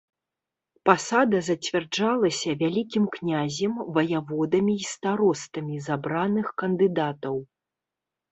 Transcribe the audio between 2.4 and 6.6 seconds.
вялікім князем, ваяводамі і старостамі з абраных